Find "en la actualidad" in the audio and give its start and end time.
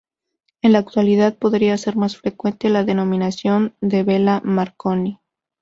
0.63-1.37